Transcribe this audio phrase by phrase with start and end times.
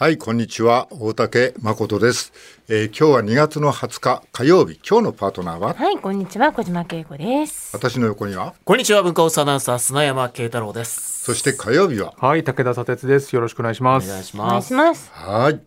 [0.00, 0.86] はい、こんにちは。
[0.92, 2.32] 大竹誠です、
[2.68, 4.78] えー今日は2月の20日火曜日。
[4.88, 5.74] 今日のパートナーは？
[5.74, 7.76] はい、こんにちは、小島恵子です。
[7.76, 11.24] 私の横には、こんにちは文化放送アナウンサー砂山慶太郎です。
[11.24, 13.34] そして火曜日は、はい、武田砂鉄です。
[13.34, 14.08] よろしくお願いしおます。
[14.08, 14.68] 願いしお願います。
[14.68, 15.10] します。
[15.12, 15.60] はい。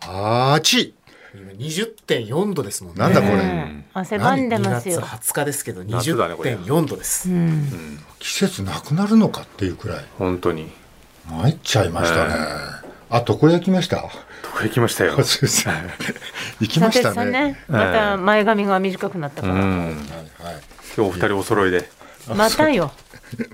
[0.00, 0.96] あーち
[1.56, 2.98] 二十点四度ですもんね。
[3.02, 5.00] なんだこれ、うん汗ばんで2月ますよ。
[5.00, 7.28] 20日ですけど二十夏だねこれ点四度です。
[8.18, 10.72] 季節なくなるのかっていうくらい、本当に。
[11.30, 12.34] 参っちゃいましたね。
[13.16, 13.96] あ、床焼きました。
[13.96, 15.12] どこ 行きましたよ。
[15.22, 15.74] そうですね
[16.60, 17.42] 行きましたさんね。
[17.52, 19.54] ね、また前髪が短くなったから。
[19.54, 19.60] うん。
[19.60, 19.96] はいはい。
[20.96, 21.88] 今日お二人お揃いで。
[22.34, 22.92] またよ。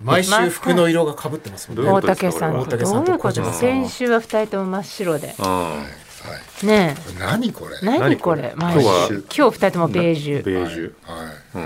[0.02, 1.90] 毎週服の色が被ってますもんね。
[1.90, 5.34] 大竹さんと大竹さんとどういうこと小島さん先週は二人とも真っ白で。
[5.38, 5.86] うん。
[6.68, 7.26] ねこれ？
[7.26, 7.76] 何これ？
[7.82, 7.86] え。
[7.86, 8.54] 何これ？
[8.56, 10.42] 何毎これ週今日二人ともベージュ。
[10.44, 10.92] ベージュ。
[11.06, 11.58] はい。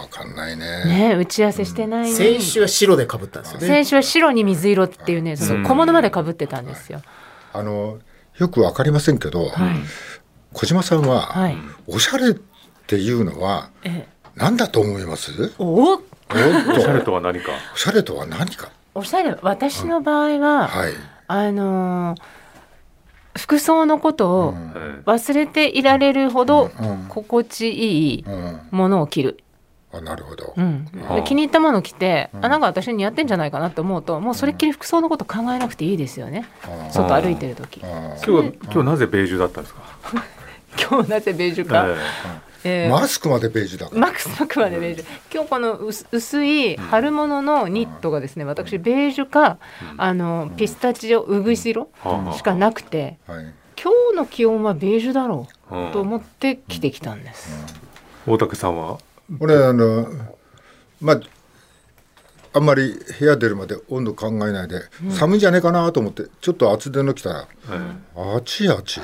[0.00, 0.84] わかんないね。
[0.86, 2.12] ねえ、打ち合わせしてない。
[2.12, 3.66] 先週は白で被ったんですよね。
[3.66, 7.02] 先週は白に水色っていうね、その小物まで被ってたんですよ。
[7.58, 7.98] あの
[8.38, 9.50] よくわかりませんけど、
[10.52, 11.56] 小島さんは、はい。
[11.86, 12.34] おしゃれっ
[12.86, 14.08] ていうのはええ。
[14.36, 15.52] 何だと思います？
[15.58, 15.92] お？
[15.92, 16.34] おっお
[16.80, 17.50] しゃれと、とは何か？
[17.74, 18.70] おしゃれとは何か？
[18.94, 20.92] おしゃれ、私の場合は、はい。
[21.26, 22.22] あのー
[23.38, 28.60] 服装のことをうん忘れていられるほどうん心地いいうん。
[28.72, 29.38] ものを着る、
[29.92, 30.52] あ、なるほど。
[30.56, 30.84] うん。
[30.84, 36.46] で気に入ったものを着て、あなんか私に似合ってんじゃないかなと思うともうそれっきり服装のこと考えなくていいですよね。
[36.64, 37.80] あ外歩いてる時。
[37.84, 39.82] あ今日は今日なぜベージュだったんですか？
[40.90, 41.86] 今日なぜベージュか、
[42.64, 42.88] ええ。
[42.88, 44.00] ーマスクまでベージュだから。
[44.00, 45.04] マックスマックまでベージュ。
[45.32, 49.58] 今日この薄薄い春物のニットがですね私ベージュか
[49.96, 53.46] あのピスタチオうぐいす色はあしかなくてはい。
[53.80, 55.92] 今日の気温はベージュだろううん。
[55.92, 57.64] と思って着てきたんです。
[58.26, 58.98] 大竹さんは？
[59.40, 60.06] 俺あの
[61.00, 61.20] まあ。
[62.54, 64.80] あんまり部屋出るまで温度考えないで、
[65.10, 67.74] 寒いんじゃねえかなと思ってちょっと厚手の着たらえ
[68.16, 69.00] あちあち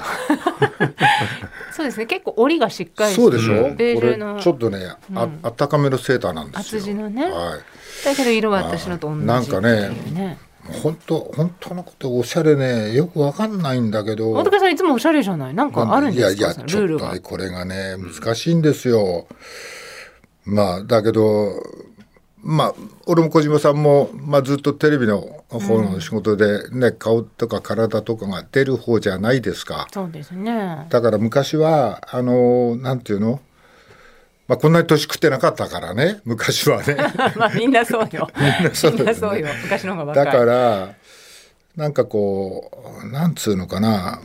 [1.70, 2.06] そうですね。
[2.06, 6.80] 結構折りがしっかりしてそうでしょ、ベージこれュのちょっとね、ああったかめのセーターなんですよ。
[6.80, 7.30] 厚地のね。
[7.30, 8.04] はい。
[8.06, 10.38] だけど色は私のと同じなんかね
[10.82, 14.32] 本当本当のことおしゃれねよくわかんないんだけど。
[14.32, 15.54] 大竹さんいつもおしゃれじゃない？
[15.54, 16.32] なんかあるんですか？
[16.32, 19.28] いやいやそのちょっとこれがね難しいんですよ、
[20.44, 21.62] まあだけど
[22.42, 22.74] まあ
[23.06, 29.86] 俺も小島さんも、まあ、ずっとテレビの方の仕事でね、顔とか体とかが出る方じゃないですか。
[29.92, 30.86] そうですね。
[30.90, 33.40] だから昔はあのなんていうの？
[34.46, 36.20] まあ、こんなに年食ってなかったからね。
[36.24, 36.96] 昔はね。
[37.36, 38.28] まあみんなそうよ。
[38.36, 38.42] み
[39.02, 40.40] んなそうよ昔の方がだ若い。
[40.40, 40.94] から
[41.76, 42.70] なんかこ
[43.04, 44.20] うなんつうのかな。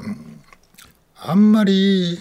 [1.22, 2.20] あんまり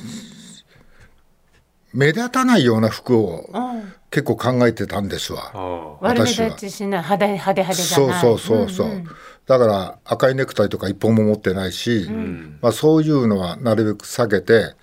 [1.93, 3.93] 目立たないような服をうん。
[4.11, 5.51] 結構考えてたんですわ。
[5.53, 6.47] あ悪目私は。
[6.49, 8.21] 立ちしない派手派手派手じゃない。
[8.21, 9.09] そうそうそうそう、んん。
[9.47, 12.09] だから赤いネクタイとか一本も持ってないし、
[12.61, 14.75] まあ、そういうのはなるべく避けて、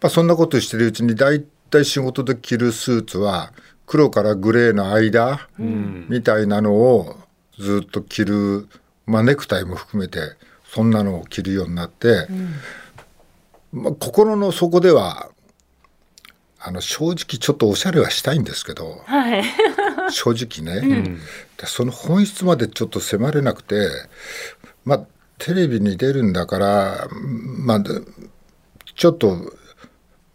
[0.00, 3.52] まあ、そんなことしてるうちに大体仕事で着るスーツは
[3.86, 7.16] 黒からグレーの間みたいなのを
[7.58, 8.68] ずっと着る、
[9.06, 10.20] まあ、ネクタイも含めて
[10.64, 12.26] そんなのを着るようになって、
[13.72, 15.30] まあ、心の底では
[16.62, 19.02] あの正直ちょっとおしゃれはしたいんですけど。
[19.06, 19.44] はい。
[20.10, 21.18] 正直ね、
[21.56, 23.88] でその本質までちょっと迫れなくて
[24.84, 25.00] まあ
[25.38, 27.90] テレビに出るんだからまあで
[28.96, 29.52] ちょっと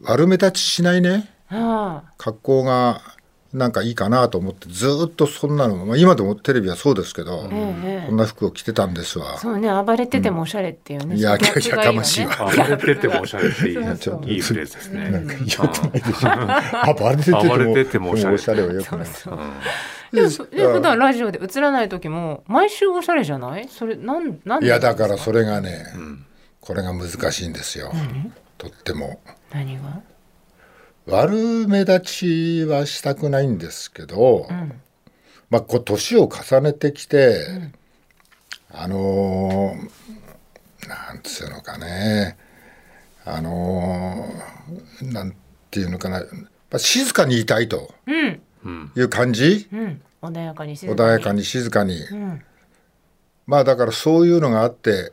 [0.02, 1.32] 悪目立ちしないね。
[2.18, 3.02] 格好が
[3.56, 9.38] なんかいいかなと思ってずっとそんなの、まあ、今でもテレビはそうですけど、ええこんな服を着てたんですわ。
[9.38, 11.84] そうね暴れててもおしゃれっていうね、いやギャップがいいよね。
[11.86, 12.34] やかましいわ。
[12.40, 12.46] あ。
[12.46, 15.06] 暴れててもおしゃれっていいそうそういいフレーズですね。
[15.06, 15.64] よくないでしょ。
[16.94, 18.36] 暴れてても暴れててもおしゃれ。
[18.36, 19.08] おしゃれはよくない。
[20.12, 23.68] でもそで普段ラジオで映らない時も毎週おしゃれじゃない？
[23.70, 25.86] それなんなんでいやだかられそれがね、
[26.60, 27.92] これが難しいんですよ。
[28.58, 29.20] とっても。
[29.52, 30.02] 何が？
[31.08, 34.48] 悪目立ちはしたくないんですけど、
[35.50, 37.46] まあこう年を重ねてきて、
[38.72, 42.38] あのーなんつうのかね。
[43.24, 45.36] あのーなん
[45.72, 46.24] ていうのかな。
[46.78, 48.42] 静かにいたいとうん。
[48.96, 50.02] いう感じ、うん。
[50.24, 52.42] 穏やかに静穏やかに静かに、ん。
[53.46, 55.12] まあだからそういうのがあって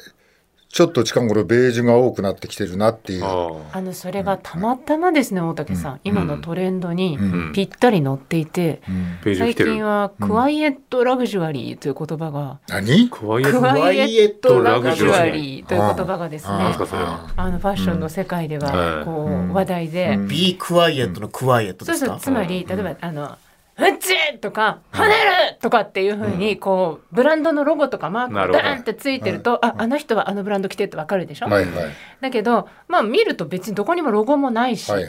[0.72, 3.24] ちょっと近頃ベージュが多くなってきてるなっていう。
[3.24, 3.80] ああ。
[3.82, 7.52] のそれがたまたまですね大竹さん、今のトレンドにうん。
[7.52, 8.80] ぴったり乗っていて、
[9.24, 9.36] うん。
[9.36, 13.10] 最近はクワイエットラグジュアリーという言葉が、何？
[13.10, 13.60] ククワイエット。
[13.60, 20.28] ワイエットラグジュアリーという言葉がですねあのファッションの世界ではこう話題で、うん。
[20.28, 22.12] ビークワイエットのクワイエットそうですか？
[22.12, 23.36] そうつまり例えばあの
[23.82, 25.14] 「フッチ!」とか「跳ね
[25.52, 31.72] る!」とかっていうふうにこうブランドのロゴとかマークがダーンってついてるとああの人はあのブランド着てるってわかるでしょ、はいはい。
[32.20, 35.08] だけどまあ見ると別にどこにもロゴもないし、はい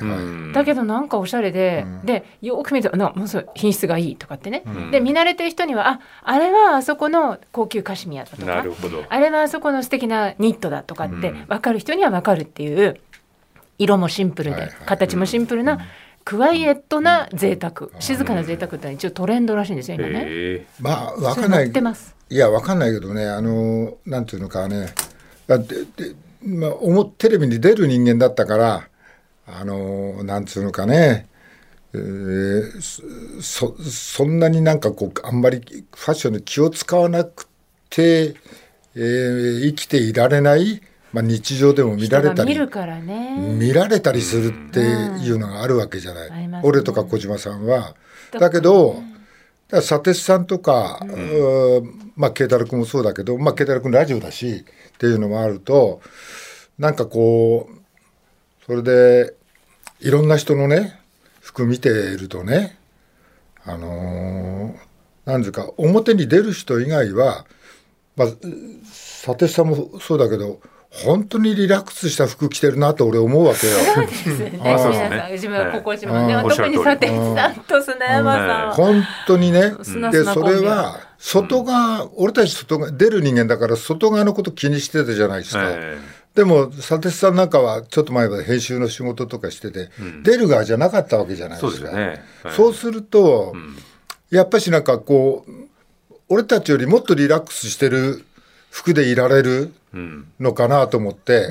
[0.54, 2.06] だけどなんかおしゃれで、うん。
[2.06, 4.92] でよく見るとなもうそう品質がいいとかってね、うん。
[4.92, 9.04] で見慣れてる人にはああれはあそこの高級カシミヤだとかなるほど。
[9.08, 11.46] あれはあそこの素敵なニットだとかってうん。
[11.48, 13.00] 分かる人には分かるっていう
[13.80, 14.74] 色もシンプルで、はいはい。
[14.86, 15.80] 形もシンプルな、
[16.26, 17.90] クワイエットな贅沢。
[18.00, 20.66] 静かな贅沢って一応トレンドらしいんですよ今ね。
[20.80, 21.68] まあわかんない。
[21.68, 22.16] ってます。
[22.30, 24.94] いやわかんないけどねあのなんていうのかね。
[25.48, 28.88] だってでまあおもテレビに出る人間だったから
[29.46, 31.28] あのなんつうのかね、
[31.94, 35.60] えーそそんなになんかこうあんまり
[35.94, 37.48] ファッションに気を使わなく
[37.90, 38.36] て、
[38.96, 40.82] えー生きていられない、
[41.14, 43.38] まあ、日常でも見られたり見るからね。
[43.38, 47.96] 見られたりするっていうのがあるわけじゃない、ありますね俺とか小島さんは。
[48.32, 49.02] だけど、
[49.70, 56.02] だ佐哲さんとか、うーまあ慶太郎君もそうだけど、まあ慶太郎君ラジオだしっていうのもあると
[56.78, 59.36] なんかこうそれで
[60.00, 61.00] いろんな人のね
[61.42, 62.78] 服見ているとね
[63.66, 64.94] あのー
[65.26, 67.46] なんていうか表に出る人以外は、
[68.18, 68.28] まあ、
[68.84, 70.60] 佐哲さんもそうだけど
[70.94, 73.78] 本当にリラックスした服着てるなと俺思うわけよ。
[73.96, 74.52] そう ですね。
[74.54, 78.74] 皆さん自分はここ自分ね、はい特にさてさんと砂山さんは。
[78.76, 79.74] 本当にね。
[80.12, 85.98] でそれは外側、俺たち外側出る人間だから外側のこと気にしてたじゃないですか、え
[86.36, 89.90] でも佐哲さんなんかはちょっと前まで編集の仕事とかしてて、
[90.24, 92.24] 出る側じゃなかったわけじゃないそうですすよね。
[92.44, 92.54] はい。
[92.56, 93.78] そうすると、ん。
[94.30, 95.52] やっぱしなんかこう
[96.28, 98.26] 俺たちよりもっとリラックスしてる
[98.72, 99.74] 服でいられるうん
[100.40, 101.48] のかなと思って、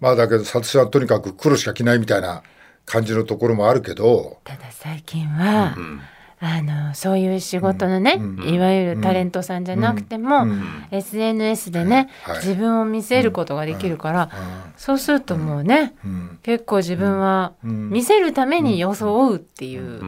[0.00, 0.80] まあだけど佐哲さん。
[0.82, 2.42] はとにかく黒しか着ないみたいな
[2.86, 6.00] 感じのところもあるけど、ただ最近は、ん。
[6.44, 9.64] あのそういう仕事のね、いわゆるタレントさん。
[9.64, 10.44] じゃなくても、
[10.90, 14.30] SNS でね、はい自分を見せることができるから、
[14.76, 16.38] そうするともうね、うん。
[16.42, 20.02] 結構自分は見せるために装うっていう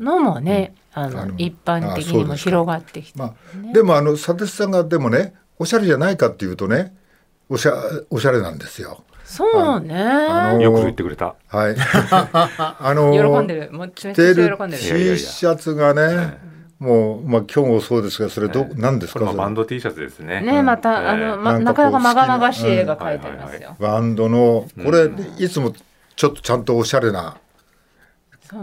[0.00, 4.70] のもね、あの一般的にも広がってきて、まあ、でもあの佐哲さん。
[4.70, 6.94] がでもねおしゃれじゃないかっていうとね
[7.50, 7.74] おしゃ
[8.10, 9.02] おしゃれなんですよ。
[9.24, 11.34] そうね、あのよく言ってくれた。
[11.48, 11.76] はい。
[11.78, 13.72] あの喜んでる。
[13.72, 16.38] もうてる T シャツがね、
[16.78, 19.20] もうまあ今日もそうですがそれど、何ですか？
[19.20, 19.30] それ。
[19.32, 20.40] もバンド T シャツですね。
[20.40, 21.08] ねまた、ええ。
[21.08, 23.76] あの、ま、なかなかまがまがしい絵が描いてありますよ。
[23.78, 25.72] バンドのこれ、いつも
[26.16, 27.36] ちょっとちゃんとおしゃれな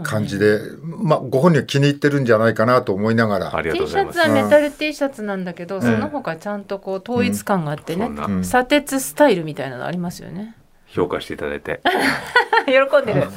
[0.02, 3.56] 感じで、まあご本人は気に入ってるんじゃないかなと思いながら。
[3.56, 4.18] ありがと T うございます。
[4.18, 8.44] シャツはメタル T シャツなんだけど、その他ちゃんとこう統一感があってね、うん。
[8.44, 10.54] 砂鉄スタイルみたいなのありますよね。
[10.86, 11.80] 評価していただいて。
[12.66, 13.28] 喜んでる。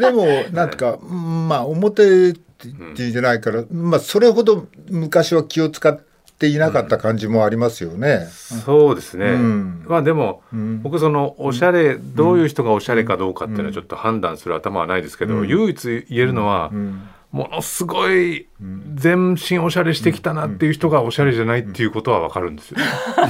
[0.00, 0.76] でもなんて い。
[0.76, 6.11] うか、まあ表っていうんじゃないから、まあそれほど昔は気を使って
[6.48, 8.26] いなかった感じもありますよね。
[8.30, 9.84] そうですね、うん。
[9.86, 10.82] まあでも、ん。
[10.82, 17.02] 僕そのおしゃれ、どういう人がおしゃれかどうかっていうのはちょっと判断する頭はないですけど、唯一言えるのは、うん
[17.32, 18.46] ものすごい
[18.94, 22.76] 全身おしゃれしてきたなっていう人がおしゃれじゃないっていうことはわかるんですよ。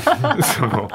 [0.43, 0.89] その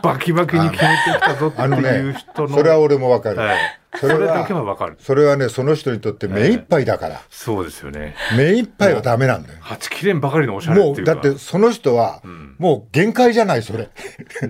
[0.00, 3.38] バキバキに決めてきたぞってあのいうね人の、それは俺もわかる。
[3.38, 3.56] はい、
[3.94, 4.96] そそれはれだけはわかる。
[5.00, 8.14] それはねその人にとって目いっぱいだから、そうですよね。
[8.36, 9.58] 目いっぱいはダメなんだよ。
[9.60, 12.22] はちきれんばかりのおしゃれっていうかもうだってその人は
[12.58, 13.90] もう限界じゃないそれ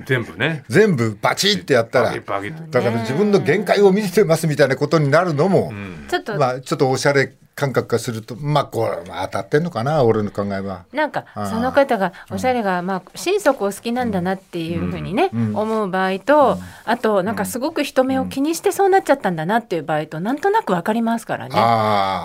[0.05, 0.63] 全部ね。
[0.69, 5.73] 全部バチってやったらだから自分の限界を見せてますみたいなことになるのも、
[6.11, 10.87] ちょっと、まあちょっとおしゃれ感覚化するとまあこれまあ当たってんのかな俺の考えは。
[10.93, 21.55] なんかその方がおしゃれがまあ心底お好きなんだなっていうふうにね、思う場合と、あとなんかすごく人目を気にしてそうなっちゃったんだなっていう場合となんとなくわかりますからね。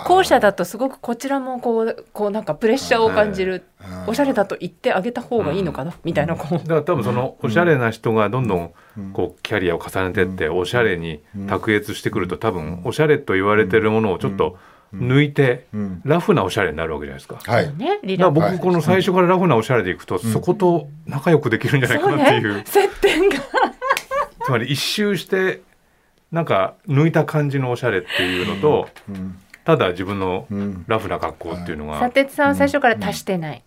[0.06, 3.62] 後者だとすごくこちらもこうこうなんかプレッシャーを感じる、
[4.08, 6.58] おしゃれだと言ってあげた方がいいのかな、みたいなこう。
[6.58, 8.72] だから多分そのおしゃれな人がどんどん
[9.12, 14.58] こうキャリアを重ねてっておしゃれに卓越してくると多分おしゃれと言われてるものをちょっと
[14.94, 16.00] 抜いてん。
[16.04, 17.36] ラフなおしゃれになるわけじゃないですか。
[17.36, 22.62] だかはいねリら僕この最初からラフなおしゃれでいくとそこと仲良くできるんじゃないかなっていう。
[22.66, 23.36] 接点が。
[24.44, 25.62] つまり一周して
[26.32, 28.88] なんか抜いた感じのおしゃれっていうのと
[29.64, 30.46] ただ自分の
[30.86, 32.00] ラフな格好っていうのが。
[32.00, 33.62] 佐哲さんは最初から足してない、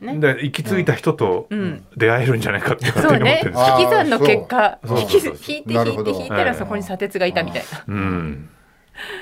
[0.00, 0.18] ね。
[0.18, 1.84] で行き着いた人とうん。
[1.96, 3.38] 出会えるんじゃないかって思っそうね。
[3.38, 3.76] てるんですよ。
[3.78, 4.78] 引き算の結果。
[4.84, 5.54] そう引きそうそう。
[5.54, 7.84] 引いて引いて引いたらそこに砂鉄がいたみたいな。
[7.86, 8.48] うん。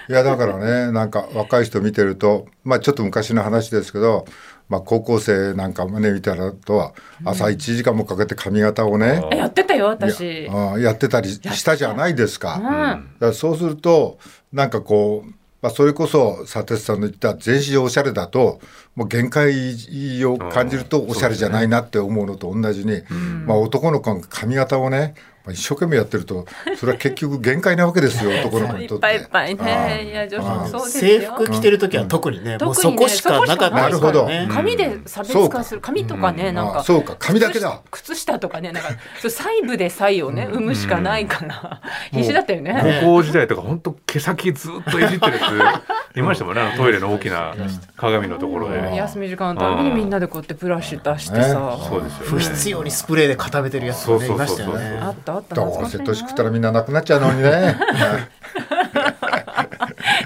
[0.08, 4.24] いやだからねなんか若い人見てるとまあちょっと昔の話ですけど、
[4.68, 6.92] まあ、高校生なんかもね見たらとは
[7.24, 10.44] 朝1時間もかけて髪型をね、えやってたよい私。
[10.44, 12.56] やあやってたりしたじゃないですか。
[12.56, 12.62] うん。
[12.62, 14.18] だからそうすると
[14.52, 18.60] なんかこう、まあ、それこそ佐哲さんの言った全身おしゃれだと
[18.94, 23.02] もう限界を感じるとおしゃれじゃないなって思うのと同じに、
[23.46, 25.14] まあ、男の子が髪型をね
[25.44, 26.46] まあ一生懸命やってると
[26.76, 28.98] それは結局限界なわけですよ 男の子にとっ。
[28.98, 29.74] いってぱいいっぱい。
[29.76, 30.10] ね。
[30.10, 31.32] いや女子もそうです制よ。
[31.34, 34.48] 服着てる時は特にね、もう特にねそこしかなかったですからね。
[34.50, 35.80] 髪で差別化する。
[35.80, 37.16] 髪とかねなんかあそうか。
[37.18, 37.80] 髪だけだ。
[37.90, 43.00] 靴下とかねなんかそう細部で差異をね生むしかないから必死だったよね。
[43.02, 45.82] 高校時代とか本当毛先ずっといじってるや
[46.14, 47.54] つ いましたもんねあのトイレの大きな
[47.96, 48.96] 鏡のところで。
[48.96, 51.78] 休み時間のたびにみんなでこうやってブラシ出してさ。
[51.88, 52.42] そうですよ不ね。
[52.42, 54.98] 必要にスプレーで固めてるやつもねいましたよね。
[55.02, 57.76] あったあったどうせ年食ったらみんななくなっちゃうのにね。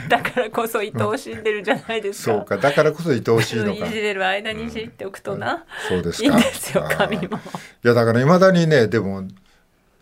[0.09, 2.33] だからこそ愛おしんでるじゃないですか。
[2.33, 3.91] そうかだからこそ愛おしいのかい。
[3.91, 5.65] じれる間にいじっておくとな。
[5.89, 6.29] そうですか。
[6.29, 7.23] いいんですよ髪も。
[7.23, 7.29] い
[7.83, 9.25] やだからいまだにねでも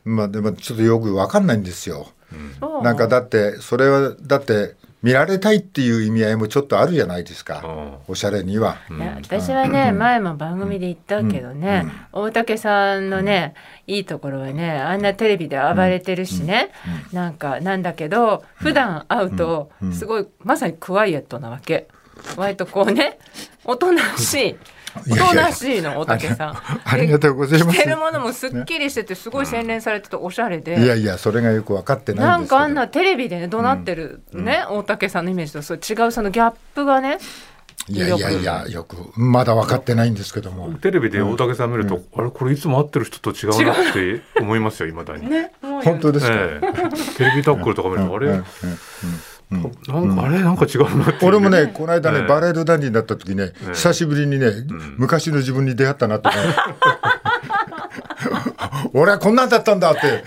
[0.05, 2.09] まあでもちょっとよくわかんないんですよ。
[2.83, 4.75] なんかだってそれはだって
[5.07, 8.79] 見られたいっていう意味合いもちょっとあるじゃないですか、おしゃれには。
[8.91, 13.55] いや私はね、前も番組で言ったけどね、大竹さんのね、
[13.87, 16.73] いいところはねあんなテレビで暴れてるしね、
[17.13, 21.87] なんかなんだけど普段会うとすごい、まさにクワイエットなわけ。
[22.37, 23.21] 割とこうね
[23.65, 24.57] おとなしい
[25.11, 26.57] おとなしいの大竹さん。
[26.85, 27.79] ありがとうございます。
[27.79, 30.17] 着てるものもすっきりしててすごい洗練されてて。
[30.17, 30.81] おしゃれで。
[30.81, 32.59] いやいやそれがよく分かってないなんんですけど。
[32.59, 37.19] かあんなテレビでね怒鳴ってるね、大竹さんのイメージとそう違うそのギャップがね
[37.89, 40.73] いやいやいやよくまだ分かってないんですけども。
[40.79, 45.29] テレビで大竹さん見ると、あれこれいつも会ってる人と違うなって思いますよいまだに。
[45.31, 47.17] ねもう本当ですか、ええ。
[47.17, 48.43] テレビタックルとか見るとあれ、
[49.51, 51.27] なんかあれなんか違うなっていう。
[51.27, 52.27] 俺もね、この間ね、ええ。
[52.27, 54.51] バレードダンディになった時ね、え久しぶりにね、
[54.97, 56.35] 昔の自分に出会ったなってね。
[58.93, 60.25] 俺はこんなんだったんだって。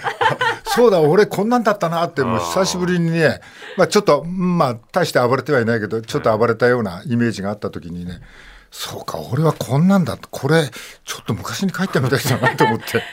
[0.64, 3.42] そうだ、俺こんなんだったなって、もう久しぶりにね、
[3.78, 8.22] まあちょっと、まあ大して暴れてはいないけど、ちょっと暴れたようなイメージがあった時にね、
[8.72, 10.70] そうか、俺はこんなんだこれ、
[11.04, 13.04] ちょっと昔に帰ったみたいだなと思って。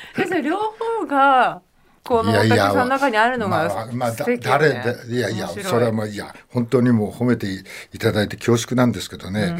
[0.42, 1.62] 両方が
[2.06, 9.56] この大竹さんの中にあるのがまあ、まあ、誰でいやいやそれはまあいや本当にもう褒めていいただいて恐縮なんですけどね、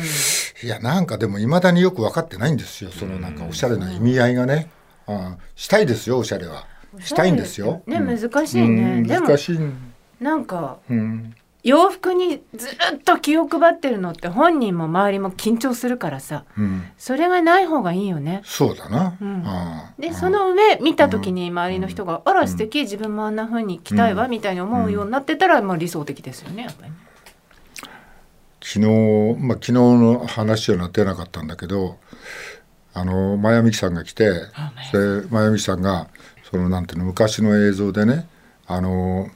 [0.62, 2.90] いやなんかでもいまだによく分かってないんですよ。
[2.90, 4.70] そのなんかおしゃれな意味合いがね、
[5.06, 6.66] あしたいですよおしゃれは。
[7.00, 7.82] したいんですよ。
[7.86, 9.58] ね難しいうんね難しい、
[10.20, 11.34] なんかうん、
[11.66, 16.44] 洋服にずっと気を配ってるのって本人も周りも緊張するからさ。
[16.56, 18.40] うん、それがない方がいいよね。
[18.44, 19.16] そうだな。
[19.20, 19.44] うん。
[19.99, 26.96] でその上見た時に周りの人が「あら素敵自分もあんな風に着たいわ」みたいに思うようになってたらまあ理想的ですよねやっぱりね。
[28.62, 31.99] 昨日、まあ、昨日の話はなってなかったんだけど
[32.94, 36.06] あの真矢美樹さんが来てあで真矢美樹さんが
[36.49, 38.28] そのなんていうの昔の映像でね
[38.68, 39.28] あの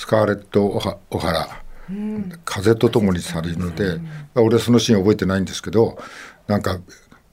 [0.00, 0.96] スカーレット・オハ
[1.30, 1.62] ラ
[2.46, 4.00] 「風と共に去りぬで」
[4.34, 5.98] 俺はそのシーン覚えてないんですけど
[6.46, 6.80] なんか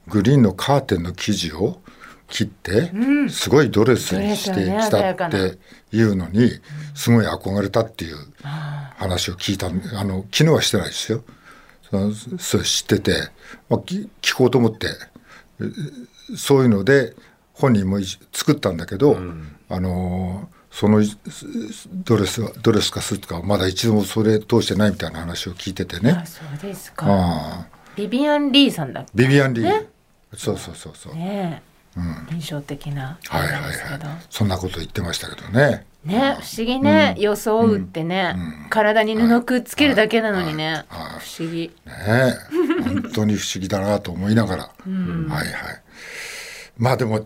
[0.07, 1.81] グリーンのカーテンの生地を
[2.27, 2.91] 切って、
[3.29, 5.57] すごいドレスにしてきたって
[5.93, 6.59] いうのに
[6.93, 8.17] すごい憧れたっていう
[8.97, 11.23] 話を聞いたんあの昨日はしてないですよ。
[11.89, 13.13] そのそれ知ってて、
[13.69, 14.87] まあ、き聞こうと思って
[15.61, 15.63] え
[16.35, 17.15] そういうので
[17.53, 19.17] 本人もい作ったんだけど、
[19.69, 21.17] あのそのす
[21.91, 26.11] ドレスはドレスかスーツかまだ一度もそれ通してないみたいな話を聞いててね。
[26.11, 26.23] あ。
[26.27, 27.07] そうですか。
[27.07, 27.67] ああ。
[27.95, 29.87] ビビアン・リーさんだっビビアン・リー、ね。
[30.35, 31.63] そうそうそうそう、けね、
[32.29, 33.73] 印象的なはいはいはい。
[34.29, 35.87] そんなこと言ってましたけどね。
[36.05, 38.35] ね不思議ね、装うってね、
[38.69, 41.19] 体に布くっつけるだけなのにね、はい。
[41.21, 41.71] 不思議。
[41.87, 42.33] ねえ
[42.85, 44.87] 本当に不思議だなと思いながら、はい
[45.31, 45.47] はい
[46.77, 47.25] まあでも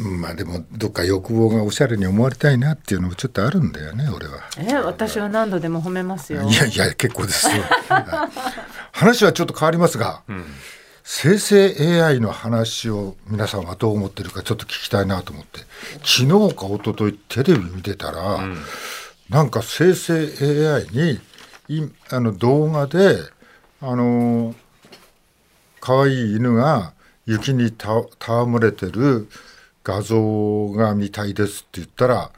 [0.00, 4.40] まあでもどっか欲望がおしゃれに思われたいなっていうのもちょっとあるんだよね俺は。
[4.58, 6.42] え私は何度でも褒めますよ。
[6.42, 7.62] いやいや結構ですよ。
[7.88, 8.30] は い
[8.92, 10.22] 話はちょっと変わりますが、
[11.04, 15.60] 生成 AI の話を皆さんはどう思ってるかちょっと聞きたいなと思って
[16.04, 18.40] 昨日か一昨日テレビ見てたら、
[19.28, 21.20] なんか生成 AI に
[21.68, 23.16] いあの動画で
[23.80, 24.54] あの
[25.80, 26.92] 可愛い犬が
[27.26, 29.28] 雪にた戯れてる
[29.84, 32.30] 画像が見たいですって言ったら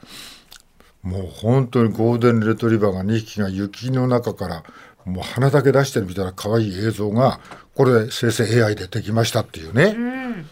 [1.01, 4.63] もう本当にゴールデンレトリバーが2匹が雪の中から
[5.05, 7.39] もう鼻だけ出してるみたいな可愛い映像が
[7.75, 10.45] これ生成 AI でできましたっていうね、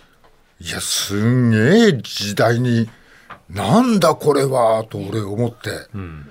[0.60, 2.90] いやすんげえ時代に
[3.50, 5.70] なんだこれはと俺思って、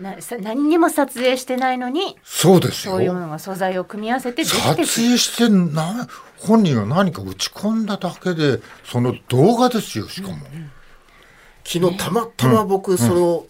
[0.02, 2.94] なさ何にも撮影してないのにそうですよ。
[2.94, 4.86] そういうものが素材を組み合わせてでき撮て影
[5.18, 6.08] してな
[6.40, 10.38] 本人が何か打ち込んだだけでその動画ですよしかも、
[11.64, 13.46] 昨日たまたま僕その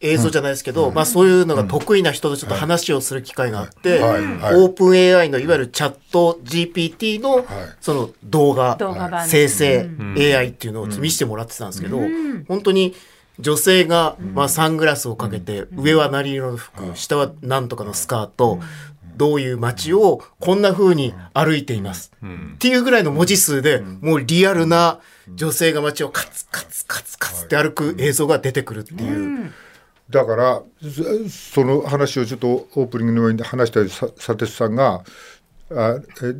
[0.00, 4.26] 映像じゃないですけど、まあそういうのが得意な人とちょっと話をする機会があって、はい。
[4.36, 4.54] はい。
[4.56, 7.46] オープン AI のいわゆるチャット GPT の
[7.80, 9.28] その動画動画版。
[9.28, 12.00] 生成 AI っていうのを見せてもらってたんですけど、
[12.48, 12.94] 本当に
[13.38, 18.58] 女性がまあサングラスをかけて、上は何色の服、下は何とかのスカート、
[19.16, 22.12] どういう街をこんな風に歩いています。
[22.54, 25.00] っていうぐらいの文字数で、もうリアルな
[25.34, 29.52] 女性が街をカツカツカツカツって歩く映像が出てくるっていう。
[30.10, 35.04] だからそその話をちょっとオープニングの上に話したようにさ佐哲さんが
[35.70, 36.34] あえ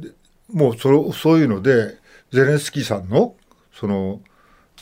[0.52, 1.96] もうそれそういうので
[2.32, 3.34] ゼレンスキーさんの
[3.72, 4.20] その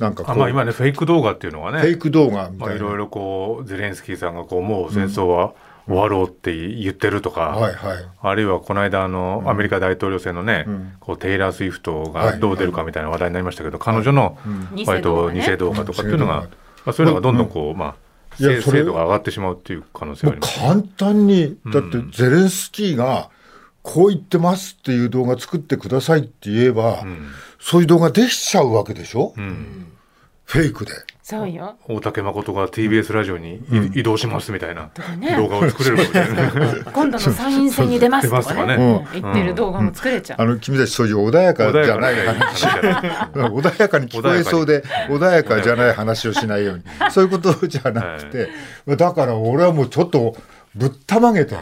[0.00, 5.54] なんかこうあまあ今ねフェイク動画っていうのがねフェイク動画みたいな、まあいろいろこうゼレンスキーさんがこうもう戦争は
[5.86, 7.96] 終わろうって言ってるとか、はいはい。
[8.22, 10.66] あるいはこの間あの、アメリカ大統領選のね、
[11.00, 14.38] こうテイラー・スウィフトがどう出るかみたいな話題になりましたけど、彼女の
[14.74, 16.44] 偽割と偽動画とかっていうのが、うん。
[16.44, 16.50] ま
[16.86, 17.94] あ、そういうのがどんどんこう、まあ
[18.38, 20.60] いやそれ精精度が上がってしまうっていう可能性もうはあります。
[20.60, 23.28] 簡単にだってゼレンスキーが
[23.82, 27.02] こう言ってますっていう動画作ってくださいって言えば、
[27.58, 29.34] そういう動画できちゃうわけでしょ、
[30.44, 30.92] フェイクで。
[31.22, 31.76] そうよ。
[31.86, 33.56] 大竹誠が TBS ラジオに
[33.94, 35.36] い移動しますみたいなね。
[35.36, 36.82] 動画を作れるかもしれない。
[36.92, 38.76] 今度の参院選に出ますとかね。
[38.76, 39.04] ね。
[39.14, 39.20] うん。
[39.22, 42.26] 言ってる動画も作れちゃう、あの君たちそういう穏やかじゃない。
[42.26, 42.66] 話
[43.34, 46.84] 穏やかに聞こえそうで穏やかじゃない話をしないように。
[47.10, 48.48] そういうことじゃなくて、
[48.96, 50.34] だから俺はもうちょっと
[50.74, 51.56] ぶったまげて、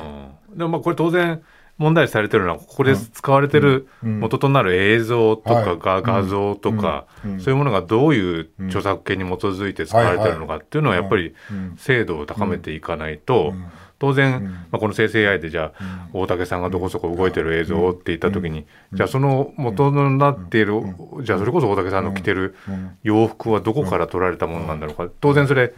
[0.55, 1.41] でもまあこれ当然
[1.79, 3.87] 問題視されてるのはここで使われてる
[4.21, 7.07] 元となる映像とかが画像とか
[7.41, 11.35] そういうものがどういう著作権に基づいて使われてるのかっていうのはやっぱり
[11.77, 13.55] 精度を高めていかないと
[13.99, 20.83] 当然まあこの生成 AI でじゃあ大竹さんがどこそこ動いてる映像って言った時にじゃあその元になっている
[21.23, 22.55] じゃあそれこそ大竹さんの着てる
[23.03, 25.73] 洋服はどこから撮られたものなんだろうか当然それ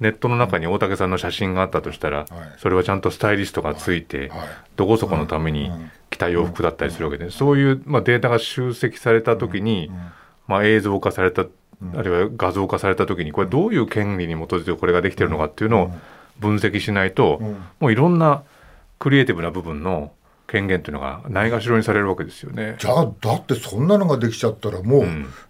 [0.00, 2.26] ネットの中に大竹さんの写真があったとしたら、
[2.58, 4.30] それはちゃんとスタイリストがついて、
[4.76, 5.70] どこそこのために
[6.10, 9.90] 着た洋服だったりするわけで、そういう、まあ、データが集積された時に、
[10.46, 11.46] まあ、映像化された、
[11.94, 15.90] あるいは画像化された時に、これどういう権利に基づいてこれができてるのかっていうのを
[16.40, 17.40] 分析しないと、
[17.80, 18.42] もういろんな
[18.98, 20.12] クリエイティブな部分の
[20.46, 22.76] 権限というのがないがしろにされるわけですよね。
[22.78, 25.06] じゃあだってそんなのができちゃったらもう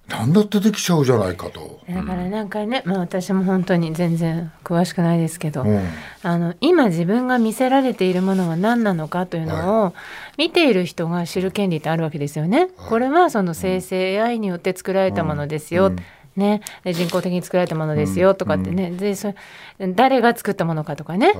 [0.09, 1.81] 何だってできちゃうじゃないかと。
[1.89, 5.87] だからなんかね、まあ、私も本当に全然詳しくないですけど、うん
[6.23, 9.95] あの今自分が見せられているものは何なのかというのを
[10.39, 12.69] 見ている人が知る権利ってあるわけですよね。
[12.89, 15.93] これはその生成 AI によって作られたものですよ。
[16.37, 21.37] ね、で人工的に作られたものですよとかってね、でそれ誰が作ったものかとかね、はい。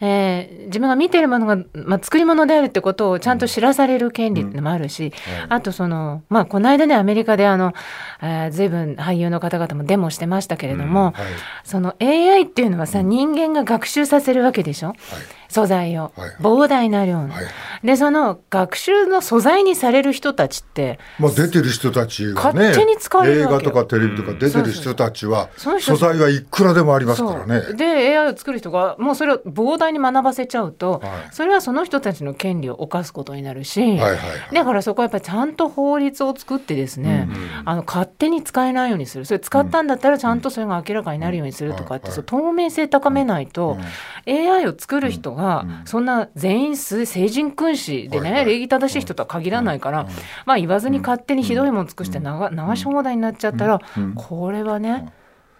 [0.00, 5.12] えー自分が見ているものが、まあ、作り物であるってことをちゃんと知らされる権利っていうのもあるし、
[5.48, 7.72] あとその、まあ、この間ねアメリカであの、
[8.22, 11.14] えー、随分俳優の方々もデモしてましたけれども、はい。
[11.64, 14.94] その AI っていうのはさ、人間が学習させるわけでしょ、
[15.50, 17.34] 素材を、はい膨大な量の。
[17.34, 17.44] はい
[17.82, 27.72] でその学習の素材にされる人たちってまあ、出てる人たちはね勝手に使われる映画とかテレビとか出てる人たちは素材はいくらでもありますからね。
[27.74, 31.34] で AI を作る人がもうそれを膨大に学ばせちゃうと、はい。
[31.34, 34.16] それはその人たちの権利を侵すことになるし、はいはいは
[34.52, 34.54] い。
[34.54, 37.28] だからそこはやっぱりちゃんと法律を作ってですね、
[37.64, 39.24] あの勝手に使えないようにする。
[39.24, 43.78] それ使ったんだったらちゃんとそれが明らかになるようにするとかって、はいそう透明性高めないと、
[44.26, 45.39] AI を作る人が
[45.84, 48.44] そんな全員す成人君子でね、はいはい。
[48.46, 50.08] 礼儀正しい人とは限らないから、
[50.46, 53.80] まあ言わずに勝手にひどいもの尽くして流流し放題になっちゃったら、
[54.14, 55.12] これはね、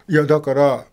[0.08, 0.84] いやだから、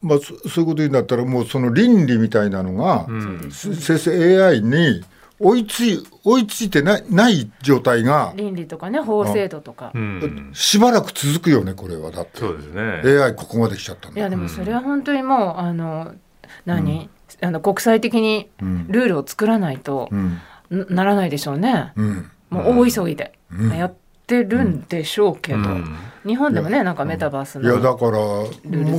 [0.00, 3.06] まあ、そそういうこと言うんだったらもうその倫理みたいなのが、
[3.50, 5.02] せ生成 AI に
[5.40, 9.92] 追いつい追いついてないない状態が倫理とかね法制度とか。
[9.94, 12.10] うん、しばらく続くよねこれは。
[12.10, 12.40] だって。
[12.40, 13.22] そうですね。
[13.22, 14.20] AI ここまで来ちゃったんだ。
[14.20, 16.14] いやでもそれは本当にもうあの
[16.66, 18.48] 何、あの国際的に
[18.88, 20.40] ルールを作らないと、うん。
[20.70, 21.92] なならないでしょうね。
[21.96, 22.30] うん。
[22.50, 23.38] もう大急ぎで、
[23.76, 23.94] やっ
[24.26, 25.96] てるんでしょうけど、ん。
[26.26, 28.48] 日本でもねなんかメタバースいやだのからも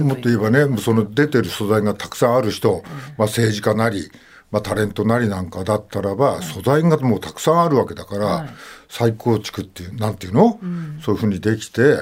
[0.01, 2.83] もっと言えばねその出てる素材がたくさんある人、
[3.17, 4.09] まあ、政治家なり、
[4.51, 8.49] まあ、タレントなりなんかだったらば、素材がもうたくさんあるわけだから、はい。
[8.89, 10.59] 再構築っていうなんていうの、
[11.03, 11.97] そういうふうにできて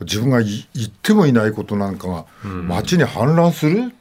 [0.00, 3.92] 自分がい言ってもいないことなんかが街に氾濫する、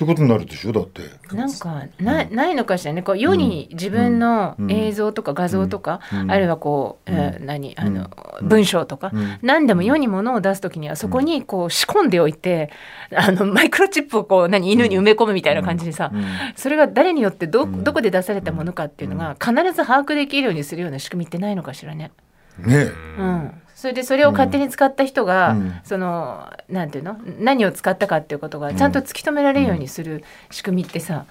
[0.00, 1.02] そういうことになるでしょだって。
[1.36, 3.02] なんかなないのかしらね。
[3.02, 8.08] こう世に自分の映像とか画像とか、あるいはこう、えー何あの、
[8.40, 12.70] 文章とか、何でも世に物を出す時にはそこにこう仕込んでおいて、
[13.14, 16.10] あのマイクロチップをこう何犬に埋め込むみたいな感じでさ、
[16.56, 22.10] それが誰によってどどこで出されたものかっていうのが必ず把握できるようにするような仕組みってないのかしらね。
[22.58, 27.18] ねうん、それでそれを勝手に使った人が、そのなんていうの？
[27.38, 31.24] 何を使ったかっていうことがちゃんと突き止められるようにする仕組みってさ、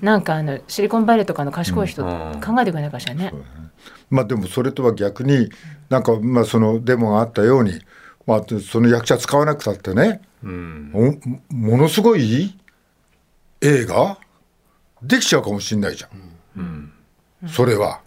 [0.00, 2.10] なんかあのシリコンバレーとかの賢い人考
[2.58, 3.34] えてくれないかしらね。
[4.08, 5.50] まあでもそれとは逆に
[5.90, 7.78] なんかまあそのデモがあったように、
[8.26, 11.18] まあ、その役者使わなくたってね、も
[11.50, 12.58] ものすごい
[13.60, 14.16] 映画？
[15.02, 16.08] できちゃうかもしれないじゃ
[16.58, 16.92] ん、
[17.46, 18.00] それは、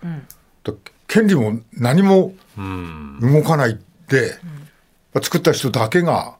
[0.64, 0.74] だ
[1.06, 4.36] 権利も何も動かないで、
[5.22, 6.36] 作った人だけが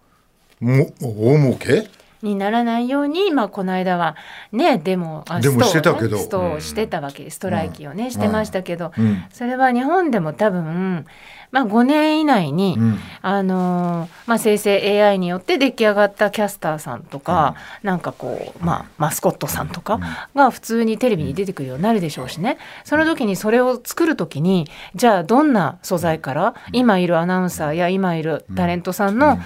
[0.60, 1.90] も大儲け？
[2.22, 4.16] にならないように、まあ、この間は
[4.54, 6.18] ねデモあデモしてたけど。
[6.18, 9.26] ストをしてたわけストライキをね、うんしてましたけど、うん。
[9.34, 11.06] それは日本でも多分、
[11.54, 13.00] まあ、5年以内に、ん。
[13.22, 20.00] あのーまあ、生成 AI によって出来上がったキャスターさんとか、なんかこう、まあ、マスコットさんとか
[20.34, 22.58] が普通にテレビに出てくるようになるでしょうしね。
[22.84, 29.38] その時にそれを作る時にじゃあどんな素材から今いるアナウンサーや今いるタレントさんの、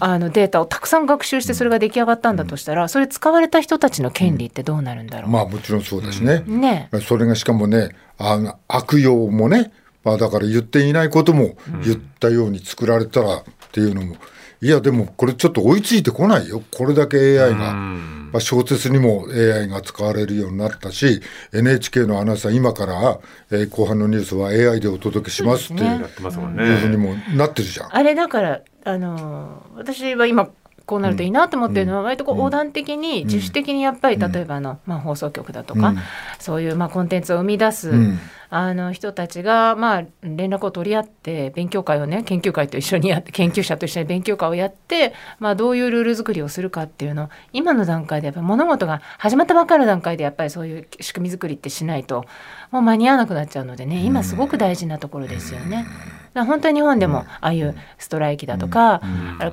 [0.00, 5.30] あのデータをたくさん学習してそれが出来上がったんだとしたら、それ使われた人たちの権利ってどうなるんだろう。
[5.30, 6.44] まあもちろんそうですね。
[6.46, 6.88] ね。
[7.06, 9.70] それがしかもねあの悪用もね、
[10.04, 14.16] まあ、だから言っていないことも言ったように作られたらっていうのも、
[14.60, 16.62] いやでもこれちょっと追いついてこないよ。
[16.70, 21.20] これだけ AI が、まあ、小説にも AI が使われるようになったし
[21.52, 23.18] NHK のアナウンサー今から、
[23.50, 26.00] えー後半のニュースは AI でお届けしますっていう,、ね。
[26.02, 26.96] やってますもんいうふうにね。
[26.96, 27.96] もなってるじゃん。
[27.96, 30.48] あれだからあのー私は今
[30.86, 35.94] こうなるといいなと思ってるのは割とこう横断的に自主的にやっぱり例えばあの、まあ、放送局だとか、
[36.40, 38.18] そういうまあコンテンツを生み出す、ん
[38.54, 52.26] あの人たちがまあ連絡を取り合って勉強会をね研究会と一緒にやって研究者と一緒に勉強会をやって、まあ、どういうルール作りをするかっていうのを今の段階でやっぱり物事が始まったばっかりの段階でやっぱりそういう仕組み作りってしないと
[52.70, 55.86] もう間に合わなくなっちゃうのでね今すごく大事なところですよね。
[56.34, 59.02] 本当に日本でもああいうストライキだとか、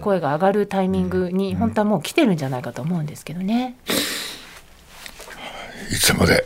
[0.02, 3.76] 声が上がるタイミングに本当はもう来てるんじゃないかと思うんですけどね。
[5.92, 6.46] いつまで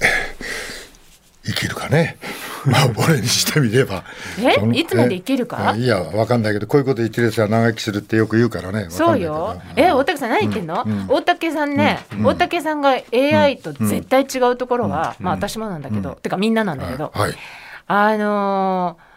[1.45, 2.17] 生きるかね。
[2.65, 4.03] まあ俺にしてみれば。
[4.39, 4.55] え？
[4.77, 5.73] いつまで生きるか？
[5.75, 5.79] え？
[5.79, 8.87] いやわかんないけどこういうこと言ってるやつは長生きするってよく言うからね。
[8.89, 9.61] そうよ。
[9.75, 17.33] え、大竹さん何言ってんの、大竹さんね、大竹さんが AI と絶対違うところは、まあ私もなんだけど、てかみんななんだけど、はい。
[17.87, 19.13] あのー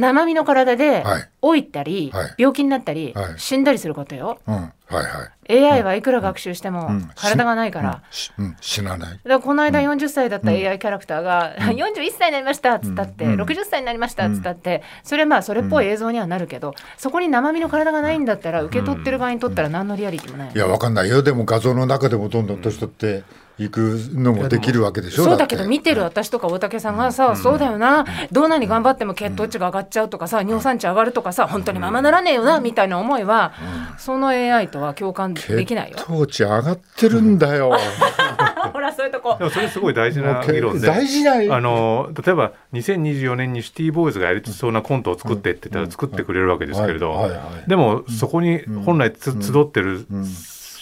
[0.00, 1.28] 生身の体ではい。
[1.42, 2.34] 老いたり、はい。
[2.38, 3.34] 病気になったり、はい。
[3.36, 4.38] 死んだりすることよ。
[4.46, 4.72] うん。
[4.88, 5.64] はいはい。
[5.64, 7.10] AI はいくら学習してもん。
[7.14, 8.02] 体がないから。
[8.10, 9.20] しうん、死なない。
[9.22, 20.52] だこの間40歳だった AI キャラクターが、 41歳になりましたっつったって、60歳になりましたっつったって、それまあそれっぽい映像にはなるけど、そこに生身の体がないんだったら受け取ってる側にとったら何のリアリティもない。
[20.54, 21.08] いやわかんない。
[21.10, 23.24] よでも画像の中でもどんどん年取って
[23.58, 25.24] いくのもできるわけでしょ？
[25.24, 28.04] そうだけど見てる私とか大竹さんがさ、そうだよな。
[28.30, 33.52] どんなに頑張っても血糖値が上がっちゃうとかさ尿酸値上がるとかさ本当にままならねえよなみたいな思いは、
[33.98, 35.96] その AI とは共感できないよ。
[35.98, 36.04] 血。
[36.06, 37.72] 糖値上がってるんだよ。
[38.72, 39.36] ほらそういうとこ。
[39.38, 40.86] でもそれすごい大事な議論で。
[40.86, 47.28] 大事なあの例えば2024年にシティボーイズがやりそうなコントを作ってって言ったら作ってくれるわけですけれど、
[47.66, 50.06] でもそこに本来つ、集ってる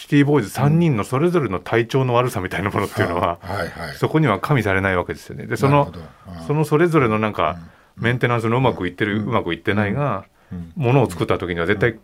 [0.07, 3.95] シティボーイズ3人のそれぞれの体調の悪さみたいなものっていうのは、はいはい。
[3.95, 5.47] そこには加味されないわけですよね。
[5.47, 5.91] でその
[6.47, 7.57] そのそれぞれのなんか、
[7.97, 10.23] メンテナンスのうまくいってる、うまくいってないが、
[10.77, 11.99] ものを作った時には絶対、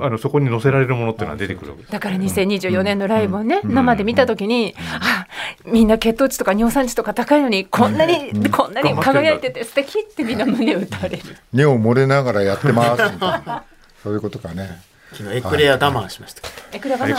[0.00, 1.92] あのそこに載せられるものっていうのは出てくるわけです。
[1.92, 5.26] だから2024年のライブをね、生で見た時に、あ
[5.66, 11.22] みんな血糖値とか尿酸値とか高いのにこんなに、こんなに輝いてて素敵ってみんな胸打たれる。
[11.52, 13.64] 尿漏れながらやってますみたいな。
[14.04, 14.80] そういうことかね。
[15.12, 16.42] 昨日エクレア我慢しました。
[16.72, 17.16] エクレア我慢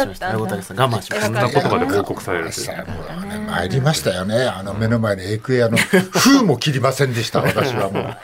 [0.00, 0.38] しました。
[0.38, 1.20] 大竹さん我慢しました。
[1.26, 4.44] そんな言葉で報告される参りましたよね。
[4.44, 7.42] あの目の前にエクエアの封も切りませんでした。
[7.42, 8.16] 私はもう。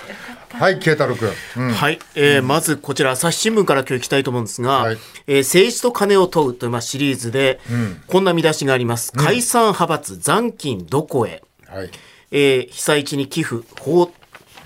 [0.51, 1.31] はい、慶太郎君。
[1.59, 7.61] うんはい、えーまずこちら朝日新聞から今日行きたいと思うんですが、はいえー政治と金を問うというまあシリーズで、
[8.07, 9.13] こんな見出しがあります。
[9.13, 11.91] 解散派閥残金どこへ、はい。
[12.31, 14.11] えー被災地に寄付法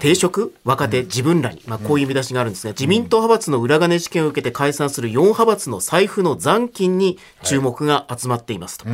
[0.02, 0.52] 定職？
[0.64, 1.02] 若手？
[1.02, 8.86] 自分らに、まあ、こういう見出しがあるんですが、自民党派閥の裏金事件を受けて解散する4派閥の財布の残金に注目が集まっていますと、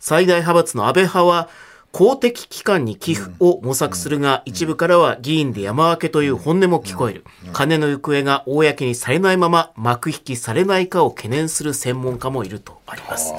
[0.00, 1.48] 最大派閥の安倍派は
[1.92, 13.32] 公的機関に寄付を模索するが、一部からは議員で山分けという本音も聞こえる、金の行方が公にされないまま幕引きされないかを懸念する専門家もいるとあります。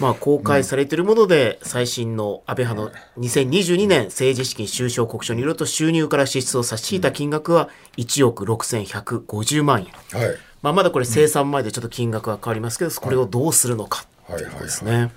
[0.00, 10.20] まあ、公開されているもので、最新の安倍派の2022年政治資金収支報告書によると、収入から支出を差し引いた金額は1億6150万円。
[10.20, 10.36] はい。
[10.62, 15.10] まあ、まだこれ生産前でちょっと金額が変わりますけど、これをどうするのかはいはいはいですね。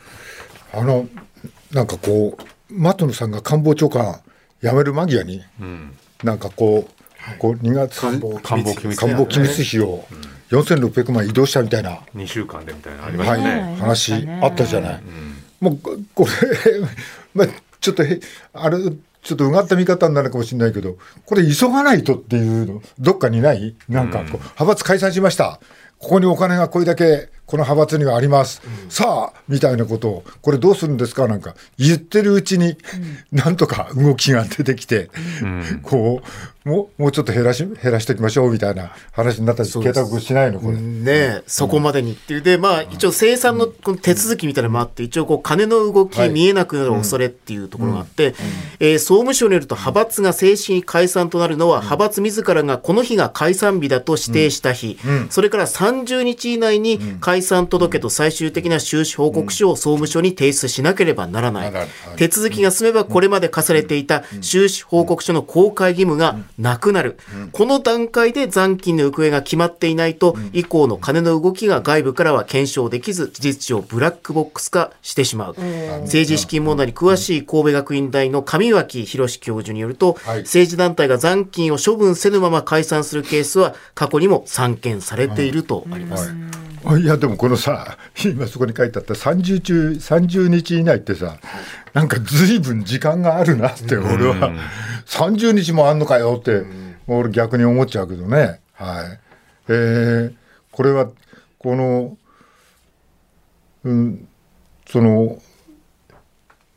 [0.74, 1.08] あの、
[1.72, 4.20] なんかこう、的野さんが官房長官
[4.64, 5.44] 辞める間際に、
[6.24, 8.56] なんかこう、こう2月、官房機
[8.88, 10.06] 密官房機密費を
[10.52, 13.56] 4600万移動したみたいな、2週間でみたいなのありましはい、たね。
[13.56, 15.02] ね話あったじゃない。
[15.60, 16.32] もうこ これ、
[17.34, 17.48] まあ、
[17.80, 18.20] ちょっとへ
[18.54, 18.78] あれ
[19.24, 23.76] ちょっとうがった見方になるかもしれないけどこれ急がないとっていうのどっかにない？
[23.88, 25.60] なんかこう、派閥解散しました。
[26.00, 31.28] ここにお金がこれだけこの派閥にはあります、さあみたいなことをこれどうするんですか？
[31.28, 32.76] なんか言ってるうちに、
[33.32, 35.12] なんとか動きが出てきて、
[35.84, 36.24] こ
[36.61, 40.78] うもうもうちょっと減らし減らしておきましょうみたいな話になったり計画しないのこれ。
[40.78, 42.42] ねえ、そこまでにっていう。
[42.44, 46.30] で、まあ、一応生産のこの手続きみたいなのもあって、一応こう、金の動きはい。
[46.30, 48.36] 見えなくなる恐れっていうところがあって、
[48.80, 55.00] えー総務省によると派閥が正式に解散となるのは、派閥自らがこの日が解散日だと指定した日、
[55.32, 61.72] それから30日以内に解散届と最終的な収支報告書を総務省に提出しなければならない。
[61.72, 62.18] ならない。
[62.18, 67.18] 手続きが進めばこれまで課されていた収支報告書の公開義務がなくなる。
[67.52, 75.56] この段階で残金の行方が決まっていないと、以降の金の動きが外部からは検証できず、事実上ブラックボックス化してしまう。
[76.04, 80.42] 政治資金問題に詳しい神戸学院大の上脇博教授によると、はい。
[80.44, 86.34] 政治団体が残金を処分せぬまま解散するケースは過去にも散見されているとあります。
[87.00, 87.06] い。
[87.06, 91.38] やでもこのさ今そこに書いてあった30中30日以内ってさ
[91.94, 94.52] なんか随分時間があるなって俺は
[95.12, 96.64] 30日もあんのかよって
[97.06, 98.62] 俺逆に思っちゃうけどね。
[98.74, 99.20] はい。
[99.68, 100.36] えー
[100.72, 101.10] これは
[101.60, 102.18] この
[103.84, 104.28] うん
[104.88, 105.38] その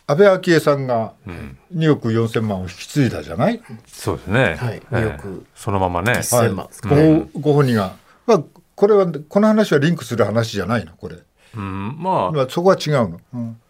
[0.09, 1.13] 安倍昭恵さんが
[1.73, 4.57] 2億4千万を引き継いだじゃない、そうですね。
[4.57, 4.83] はい。
[4.93, 5.01] ええ。
[5.01, 6.13] よくそのままね。
[6.15, 7.95] 1000万ですかごご本人が、
[8.27, 8.43] まあ、
[8.75, 10.93] これはこの話はリンクする話じゃないの？
[10.97, 11.19] これ、
[11.57, 13.61] うん、まあ、まあ、そこは違うの、うん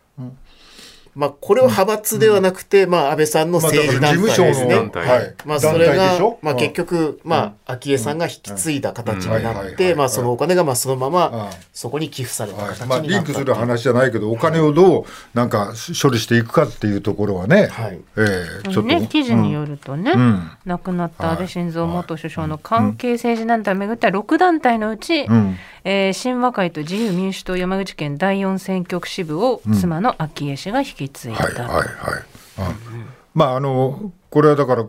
[1.14, 4.52] まあ、これは派閥ではなくて、まあ、安倍さんの政治団体ですね。
[4.52, 5.08] 務所の、団体。
[5.08, 13.06] はい、まあ、それがょ、まあ、結局、局、まあ、昭恵さんが引き継いだ形にうんなって、まあ、そのお金が、まあ、そのままうん、そこに寄付された形になった。
[13.06, 18.00] リンクする話じゃないけどお金をどうなんか処理していくかっていうところはね、はい。
[18.16, 20.50] ええちょっと、ね、記事によるとね、ん。
[20.66, 31.62] 亡くなった安倍晋三元首相の関係政治団体をめぐっては6団体のうち、んえー新和会と自由民主党山口県第四選挙区支部を妻の昭恵氏が引き継いだと。
[31.62, 34.86] はいはいはい、うんまああのこれはだから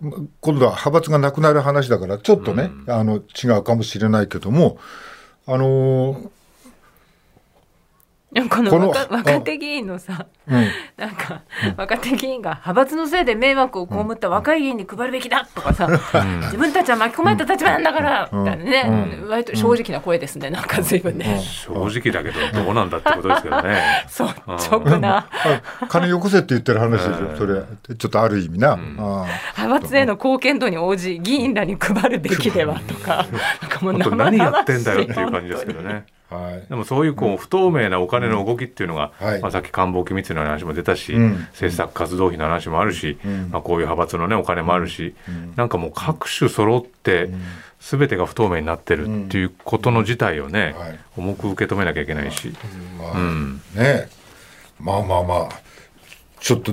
[0.00, 4.78] 今度は派閥がなくなる話だからちょっとね、あの違うかもしれないけども
[5.46, 6.30] あの
[8.50, 10.66] このこの若手議員のさ、うん。
[10.98, 11.40] なんか、
[11.78, 15.88] 若手議員が派閥のせいで迷惑を被った若い議員に配るべきだとかさ、
[16.42, 24.04] 自分たちは巻き込まれた立場なんだから、みたいなね、割と正直な声ですね、なんか随分ね、正直だけど、どうなんだってことですけどね。
[24.06, 24.22] 率
[24.70, 25.26] 直な。
[25.30, 27.62] あ金よこせって言ってる話でしょ、それ。
[27.96, 28.76] ちょっとある意味な、あ
[29.56, 33.26] 派閥への貢献度に応じ議員らに配るべきではとか、
[33.62, 33.70] なん。
[33.70, 34.84] かもう本当生々しい何やってん。
[34.84, 36.04] だよっていう感じですけどね。
[36.30, 36.68] はい。
[36.68, 39.40] でもそういうこう不透明なお金の動きっていうのが、はい。
[39.40, 41.32] まあ、さっき官房機密の話も出たし、うん。
[41.52, 43.18] 政策活動費の話もあるし、
[43.50, 45.14] まあ、こういう派閥の、ね、お金もあるし、
[45.56, 47.30] なんかもう各種揃って、
[47.80, 50.98] 全てが不透明になってるっていうことの自体をね、はい。
[51.16, 52.52] 重く受け止めなきゃいけないし、
[52.98, 53.60] まあうん。
[53.74, 54.08] ね。
[54.80, 55.68] まあまあまあ。
[56.40, 56.72] ちょっと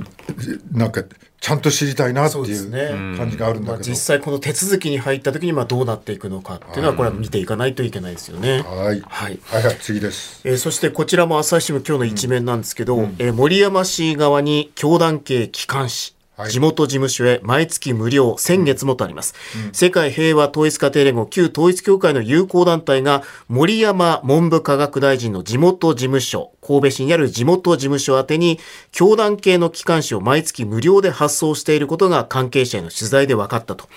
[0.72, 1.04] なんか
[1.46, 8.64] ちゃんと知りたいなっていう感じがあるんまあ、だけど、実際この手続きに入った時にまあどうなっていくのかっていうのはこれは見ていかないといけないですよね。
[8.64, 9.00] はい。
[9.06, 9.40] はい。
[9.44, 10.42] はいはい次です。
[10.44, 16.52] えーそしてこちらも朝日新聞今日の一面なんですけど、えー森山氏側に教団系機関紙はい。
[16.52, 19.34] 地元事務所へ毎月無料先月もとあります、
[19.72, 28.60] 世界平和統一家庭連合旧統一教会の友好団体が森山文部科学大臣の地元事務所神戸市にある地元事務所宛てに
[28.92, 33.88] 教団系の機関紙を毎月無料で発送していることが関係者への取材で分かったと。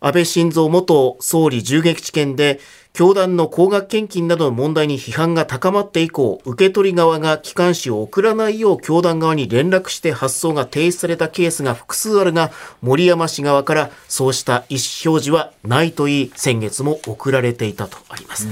[0.00, 2.60] 安倍晋三元総理銃撃事件で
[2.98, 12.50] 教団の高額献金などの問題に批判が高まって以降受け取り側が機関紙を送らないよう教団側に連絡して発送が停止されたケースが複数あるが
[12.82, 18.48] 森山氏側からそうした意思表示はないといい先月も送られていたとあります。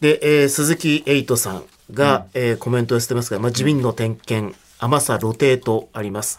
[0.00, 6.38] で、えー鈴木エイトさんが、えーコメントをしてますが、まあ、自民の点検甘さ露呈とあります。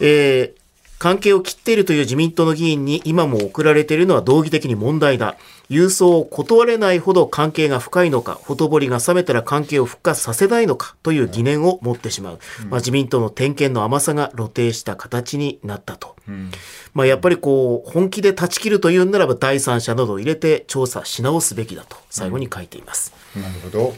[0.00, 0.67] えー
[0.98, 5.36] 関係を切っているという自民党の議員に今も送られているのは道義的に問題だ。
[5.70, 12.38] 郵送を断れないほど関係が深いのか、ほとぼりが冷めたら関係を復活させないのかという疑念を持ってしまう。
[12.70, 16.16] まあ、自民党の点検の甘さが露呈した形になったと。
[16.26, 16.50] うん、
[16.94, 23.12] まあ、やっぱりこう、本気で断ち切るというならば第三者などを入れて調査し直すべきだと最後に書いています。
[23.36, 23.94] うん、なるほど。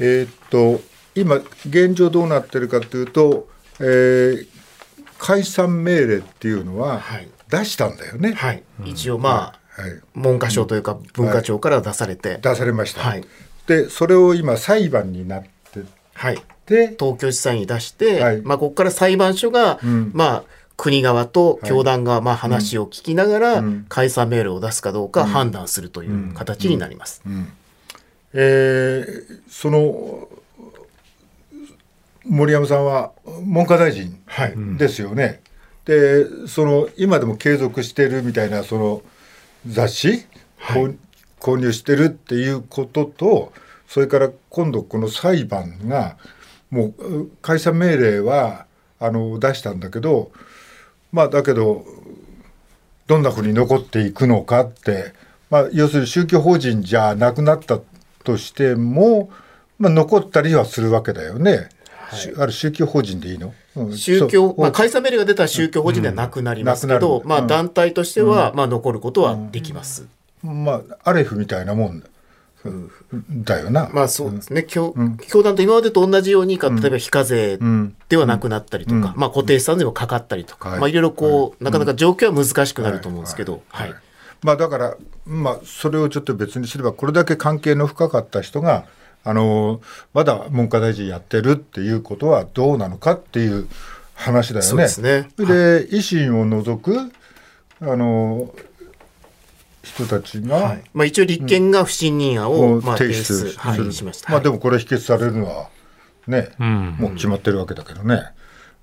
[0.00, 0.80] えー、っと、
[1.14, 4.48] 今、現状どうなってるかというと、えー、
[5.18, 7.02] 解散命令っていうのは
[7.48, 8.32] 出したんだよね。
[8.32, 13.24] はい、一応まあ、はい、文科省というか文化庁から出されて、はい、出されました、はい、
[13.66, 15.56] でそれを今裁判になって
[16.16, 20.44] はい、で東京地裁に出して、はい、まあ、ここから裁判所が、うん、まあ、
[20.76, 27.22] 国側と教団側、まあ、話を聞きながら、解散命令を出すかどうか判断するという形になります。
[28.32, 30.28] えー、その
[32.28, 33.12] 森山さんは
[33.44, 34.18] 文科大臣
[34.76, 35.24] ですよね。
[35.24, 35.40] はい、
[35.84, 39.02] でその今でも継続してるみたいなその
[39.66, 40.26] 雑誌、
[40.58, 40.96] はい、
[41.40, 43.52] 購入してるっていうことと
[43.88, 46.16] それから今度この裁判が
[46.70, 48.66] もう解散命令は
[48.98, 50.32] あの出したんだけど
[51.12, 51.84] まあだけど
[53.06, 55.12] どんなふうに残っていくのかって、
[55.48, 57.78] まあ、要するに宗教法人じゃなくなった
[58.24, 59.30] としても、
[59.78, 61.68] まあ、残ったりはするわけだよね。
[62.08, 70.06] はい、ある宗教法人でいいの、うん、宗教、まあ、解散命令が出た宗教法人ではなくなりますけど、うん、まあ、団体としては、まあ、残ることはできます。
[70.42, 72.04] まあ、アレフみたいなもん
[73.30, 73.88] だよな。
[73.92, 74.64] まあそうですね。
[74.64, 74.94] 教,、
[75.28, 77.58] 教団と今までと同じように、例えば非課税
[78.08, 83.94] ではなくなったりとか、まあ固定資産税もかかったりとか、まあいろいろこう、なかなか状況は難しくなると思うんですけど、はい。
[84.42, 88.84] まあだから、まあそれをちょっと別にすれば、これだけ関係の深かった人が、
[89.28, 89.80] あの
[90.14, 93.66] まだ文科大臣やってるっていうことはどうなのかっていう
[94.14, 94.68] 話だよね。
[94.68, 95.28] そうですね。
[95.36, 95.44] で、
[95.88, 96.96] 維新を除く
[97.80, 98.54] あの
[99.82, 104.30] 人たちが、はい、まあ、一応立憲が不信任案を、まあ、提出する、はい、しました。
[104.30, 105.70] まあ、でもこれ否決されるのは
[106.28, 108.22] ね、うん、もう決まってるわけだけどね。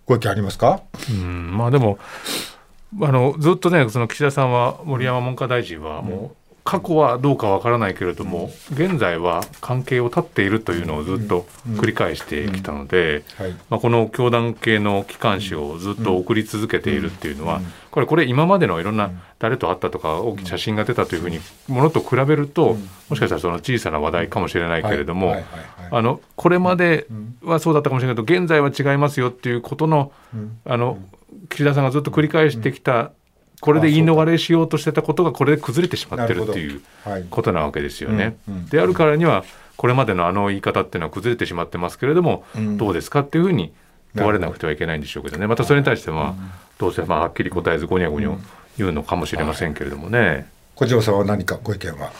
[0.05, 0.81] ご意見ありますか？
[1.09, 1.97] うん、まあでも
[3.01, 13.25] あのずっとねその岸田さんは森山文科大臣はもう過去はどうかわからないけれども、現在は関係を断っているというのをずっと繰り返してきたので、
[13.69, 22.77] まあ、この教団系の機関紙をずっと送り続けているっていうのは、これ、これ今までのいろんな誰と会ったとか、大きな写真が出たというふうにものと比べると、
[23.09, 25.35] もしかしたらその小さな話題かもしれないけれども、
[25.91, 27.07] あのこれまで
[27.43, 30.13] はそうだったかもしれないけど、現在は違いますよっていうことの、
[30.65, 30.97] あの
[31.49, 33.11] 岸田さんがずっと繰り返してきた
[33.63, 36.81] これで言い逃れしようとしてたことがこれで崩れてしまってるっていう
[37.29, 38.35] ことなわけですよね。
[38.69, 39.45] であるからには
[39.77, 42.43] これまでのあの言い方っていうのは崩れてしまってますけれども、
[42.77, 43.71] どうですかっていうふうに
[44.15, 45.47] 問われなくてはいけないんでしょうけどね。
[45.47, 46.35] またそれに対しては
[46.77, 48.35] どうせまあはっきり答えずごにゃごにゃ
[48.77, 50.45] 言うのかもしれませんけれどもね。
[50.75, 52.11] 小島さんは何かご意見は？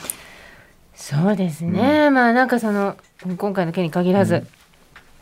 [0.96, 2.96] そうですね、まあなんかその
[3.38, 4.48] 今回の件に限らず、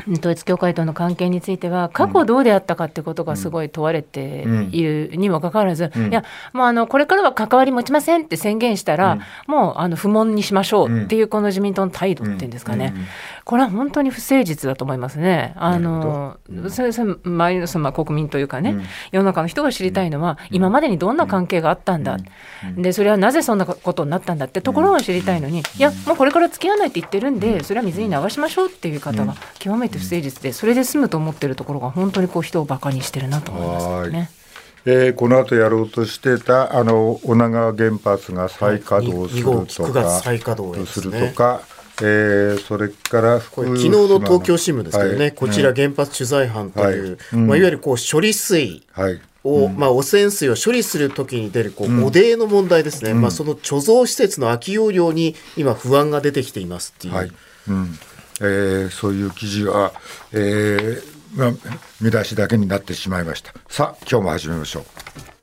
[0.09, 8.21] 統一教会との関係については過去どうであったかってことがすごい問われているにもかかわらず、うん、いやもうあのこれからは関わり持ちません。
[8.21, 12.51] って宣言したら、うん、もうあの不問にしましょうっていうこの自民党の態度っていうん。
[12.51, 12.93] ですかね、
[13.51, 15.51] これは本当に不誠実だと思いますね。
[15.57, 16.37] あの
[16.69, 18.77] それそれ周りのその国民というかね、
[19.11, 22.17] 世の中の人が知りたいのは、今までにどんな関係があったんだ、
[22.77, 34.31] でそれはなぜそんなことになったんだってところを知りたいのに、いやもうこれから付き合わないって言ってるんでそれは水に流しましょうっていう方が極めて不誠実でそれで済むと思ってるところが本当にこう人をバカにしてるなと思いますね。
[34.85, 39.43] えー、この後やろうとしてたあの女川原発が再稼働する
[39.87, 41.61] とか、再稼働するとか、
[42.01, 47.39] えー、それからこれ昨日の東京新聞ですけどね、はい、こちら原発取材班という、はい。
[47.39, 48.83] まあ、いわゆるこう処理水
[49.43, 57.13] を、まあ、汚染水を処理するときに出るこう汚泥の問題ですね、うん、まあ、その貯蔵施設の空き容量に今不安が出てきていますっていう。
[57.13, 57.31] はい。
[57.67, 57.97] うん。
[58.41, 59.93] えー、そういう記事は、
[60.31, 61.51] えーまあ、
[62.01, 63.53] 見出しだけになってしまいました。
[63.69, 65.40] さあ、今日も始めましょう。